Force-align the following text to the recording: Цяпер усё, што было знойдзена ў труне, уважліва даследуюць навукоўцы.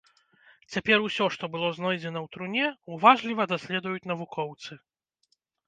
Цяпер 0.75 1.03
усё, 1.07 1.27
што 1.35 1.49
было 1.57 1.69
знойдзена 1.77 2.19
ў 2.25 2.33
труне, 2.37 2.65
уважліва 2.97 3.49
даследуюць 3.55 4.05
навукоўцы. 4.15 4.83